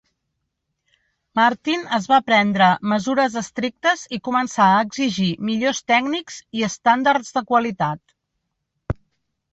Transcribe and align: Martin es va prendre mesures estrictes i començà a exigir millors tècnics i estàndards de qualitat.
Martin 1.39 1.83
es 1.97 2.07
va 2.11 2.17
prendre 2.29 2.69
mesures 2.95 3.37
estrictes 3.43 4.07
i 4.17 4.21
començà 4.29 4.67
a 4.73 4.81
exigir 4.89 5.29
millors 5.51 5.83
tècnics 5.95 6.41
i 6.61 6.67
estàndards 6.73 7.33
de 7.37 7.49
qualitat. 7.53 8.19